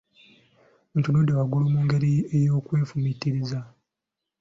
[0.97, 3.59] Ntunudde waggulu mu ngeri ey’okwefumiitiriza.